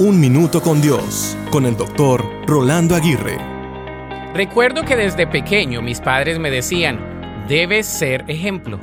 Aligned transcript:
Un 0.00 0.20
Minuto 0.20 0.62
con 0.62 0.80
Dios, 0.80 1.36
con 1.50 1.66
el 1.66 1.76
doctor 1.76 2.24
Rolando 2.46 2.94
Aguirre. 2.94 3.36
Recuerdo 4.32 4.84
que 4.84 4.94
desde 4.94 5.26
pequeño 5.26 5.82
mis 5.82 6.00
padres 6.00 6.38
me 6.38 6.52
decían, 6.52 7.44
debes 7.48 7.88
ser 7.88 8.24
ejemplo. 8.28 8.78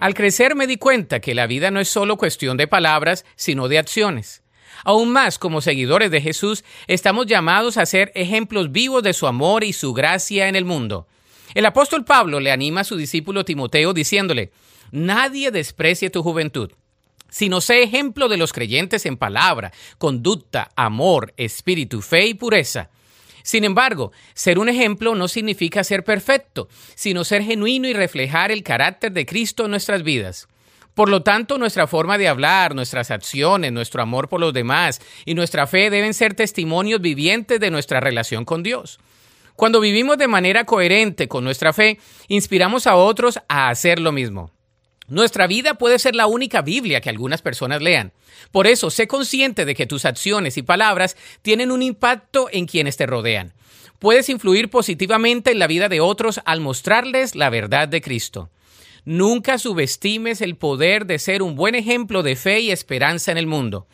Al 0.00 0.12
crecer 0.12 0.54
me 0.54 0.66
di 0.66 0.76
cuenta 0.76 1.20
que 1.20 1.34
la 1.34 1.46
vida 1.46 1.70
no 1.70 1.80
es 1.80 1.88
solo 1.88 2.18
cuestión 2.18 2.58
de 2.58 2.68
palabras, 2.68 3.24
sino 3.36 3.68
de 3.68 3.78
acciones. 3.78 4.42
Aún 4.84 5.10
más, 5.10 5.38
como 5.38 5.62
seguidores 5.62 6.10
de 6.10 6.20
Jesús, 6.20 6.62
estamos 6.88 7.24
llamados 7.24 7.78
a 7.78 7.86
ser 7.86 8.12
ejemplos 8.14 8.70
vivos 8.70 9.02
de 9.02 9.14
su 9.14 9.26
amor 9.26 9.64
y 9.64 9.72
su 9.72 9.94
gracia 9.94 10.46
en 10.46 10.56
el 10.56 10.66
mundo. 10.66 11.08
El 11.54 11.64
apóstol 11.64 12.04
Pablo 12.04 12.38
le 12.38 12.52
anima 12.52 12.82
a 12.82 12.84
su 12.84 12.98
discípulo 12.98 13.46
Timoteo 13.46 13.94
diciéndole, 13.94 14.52
Nadie 14.92 15.52
desprecie 15.52 16.10
tu 16.10 16.22
juventud 16.22 16.70
sino 17.30 17.60
sé 17.60 17.82
ejemplo 17.82 18.28
de 18.28 18.36
los 18.36 18.52
creyentes 18.52 19.06
en 19.06 19.16
palabra, 19.16 19.72
conducta, 19.98 20.70
amor, 20.76 21.32
espíritu, 21.36 22.02
fe 22.02 22.26
y 22.26 22.34
pureza. 22.34 22.90
Sin 23.42 23.64
embargo, 23.64 24.12
ser 24.34 24.58
un 24.58 24.68
ejemplo 24.68 25.14
no 25.14 25.28
significa 25.28 25.84
ser 25.84 26.04
perfecto, 26.04 26.68
sino 26.94 27.24
ser 27.24 27.42
genuino 27.42 27.88
y 27.88 27.92
reflejar 27.92 28.52
el 28.52 28.62
carácter 28.62 29.12
de 29.12 29.26
Cristo 29.26 29.64
en 29.64 29.70
nuestras 29.70 30.02
vidas. 30.02 30.48
Por 30.94 31.08
lo 31.08 31.22
tanto, 31.22 31.56
nuestra 31.56 31.86
forma 31.86 32.18
de 32.18 32.28
hablar, 32.28 32.74
nuestras 32.74 33.10
acciones, 33.10 33.72
nuestro 33.72 34.02
amor 34.02 34.28
por 34.28 34.40
los 34.40 34.52
demás 34.52 35.00
y 35.24 35.34
nuestra 35.34 35.66
fe 35.66 35.88
deben 35.88 36.14
ser 36.14 36.34
testimonios 36.34 37.00
vivientes 37.00 37.60
de 37.60 37.70
nuestra 37.70 38.00
relación 38.00 38.44
con 38.44 38.62
Dios. 38.62 38.98
Cuando 39.56 39.80
vivimos 39.80 40.18
de 40.18 40.28
manera 40.28 40.64
coherente 40.64 41.28
con 41.28 41.44
nuestra 41.44 41.72
fe, 41.72 41.98
inspiramos 42.28 42.86
a 42.86 42.96
otros 42.96 43.38
a 43.48 43.68
hacer 43.68 44.00
lo 44.00 44.12
mismo. 44.12 44.52
Nuestra 45.10 45.48
vida 45.48 45.74
puede 45.74 45.98
ser 45.98 46.14
la 46.14 46.28
única 46.28 46.62
Biblia 46.62 47.00
que 47.00 47.10
algunas 47.10 47.42
personas 47.42 47.82
lean. 47.82 48.12
Por 48.52 48.68
eso, 48.68 48.90
sé 48.90 49.08
consciente 49.08 49.64
de 49.64 49.74
que 49.74 49.86
tus 49.86 50.04
acciones 50.04 50.56
y 50.56 50.62
palabras 50.62 51.16
tienen 51.42 51.72
un 51.72 51.82
impacto 51.82 52.48
en 52.52 52.66
quienes 52.66 52.96
te 52.96 53.06
rodean. 53.06 53.52
Puedes 53.98 54.28
influir 54.28 54.70
positivamente 54.70 55.50
en 55.50 55.58
la 55.58 55.66
vida 55.66 55.88
de 55.88 56.00
otros 56.00 56.40
al 56.44 56.60
mostrarles 56.60 57.34
la 57.34 57.50
verdad 57.50 57.88
de 57.88 58.00
Cristo. 58.00 58.50
Nunca 59.04 59.58
subestimes 59.58 60.40
el 60.40 60.54
poder 60.54 61.06
de 61.06 61.18
ser 61.18 61.42
un 61.42 61.56
buen 61.56 61.74
ejemplo 61.74 62.22
de 62.22 62.36
fe 62.36 62.60
y 62.60 62.70
esperanza 62.70 63.32
en 63.32 63.38
el 63.38 63.48
mundo. 63.48 63.88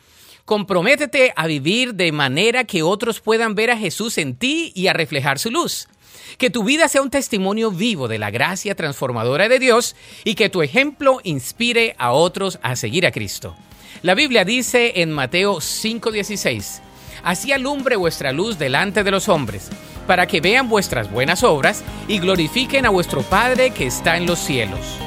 Comprométete 0.47 1.33
a 1.35 1.45
vivir 1.45 1.95
de 1.95 2.13
manera 2.13 2.63
que 2.63 2.81
otros 2.81 3.19
puedan 3.19 3.53
ver 3.53 3.69
a 3.69 3.77
Jesús 3.77 4.17
en 4.17 4.37
ti 4.37 4.71
y 4.75 4.87
a 4.87 4.93
reflejar 4.93 5.39
su 5.39 5.51
luz. 5.51 5.89
Que 6.37 6.49
tu 6.49 6.63
vida 6.63 6.87
sea 6.87 7.01
un 7.01 7.09
testimonio 7.09 7.69
vivo 7.69 8.07
de 8.07 8.17
la 8.17 8.31
gracia 8.31 8.73
transformadora 8.73 9.49
de 9.49 9.59
Dios 9.59 9.97
y 10.23 10.35
que 10.35 10.47
tu 10.47 10.61
ejemplo 10.61 11.19
inspire 11.25 11.97
a 11.99 12.13
otros 12.13 12.59
a 12.61 12.77
seguir 12.77 13.05
a 13.05 13.11
Cristo. 13.11 13.57
La 14.03 14.15
Biblia 14.15 14.45
dice 14.45 15.01
en 15.01 15.11
Mateo 15.11 15.57
5:16, 15.59 16.79
Así 17.23 17.51
alumbre 17.51 17.97
vuestra 17.97 18.31
luz 18.31 18.57
delante 18.57 19.03
de 19.03 19.11
los 19.11 19.27
hombres, 19.27 19.69
para 20.07 20.27
que 20.27 20.39
vean 20.39 20.69
vuestras 20.69 21.11
buenas 21.11 21.43
obras 21.43 21.83
y 22.07 22.19
glorifiquen 22.19 22.85
a 22.85 22.89
vuestro 22.89 23.21
Padre 23.23 23.71
que 23.71 23.87
está 23.87 24.15
en 24.15 24.25
los 24.25 24.39
cielos. 24.39 25.06